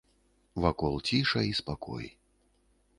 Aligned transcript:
Вакол 0.65 0.95
ціша 1.11 1.45
і 1.51 1.55
спакой. 1.61 2.13